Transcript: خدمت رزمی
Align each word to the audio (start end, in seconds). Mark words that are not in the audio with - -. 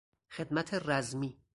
خدمت 0.31 0.73
رزمی 0.73 1.37